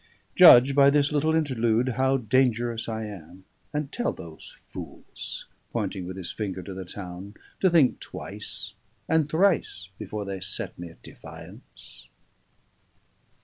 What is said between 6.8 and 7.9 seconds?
town "to